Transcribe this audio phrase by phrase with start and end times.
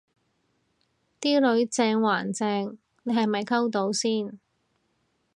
[1.19, 4.39] 啲女正還正你係咪溝到先